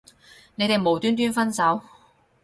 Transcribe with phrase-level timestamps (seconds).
[0.55, 1.83] 你哋無端端分手